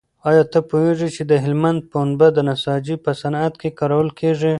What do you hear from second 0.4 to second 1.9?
ته پوهېږې چې د هلمند